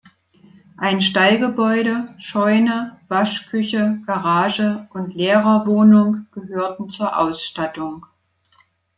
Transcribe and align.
Ein 0.77 0.99
Stallgebäude, 0.99 2.15
Scheune, 2.17 2.99
Waschküche, 3.07 3.99
Garage 4.07 4.87
und 4.93 5.13
Lehrerwohnung 5.13 6.25
gehörten 6.31 6.89
zur 6.89 7.15
"Ausstattung". 7.19 8.07